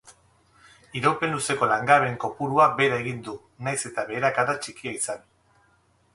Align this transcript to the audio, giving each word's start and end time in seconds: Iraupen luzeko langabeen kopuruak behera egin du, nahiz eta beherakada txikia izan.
Iraupen 1.01 1.35
luzeko 1.35 1.69
langabeen 1.71 2.17
kopuruak 2.23 2.73
behera 2.81 2.99
egin 3.05 3.21
du, 3.29 3.37
nahiz 3.69 3.79
eta 3.93 4.09
beherakada 4.11 4.59
txikia 4.67 4.97
izan. 5.03 5.25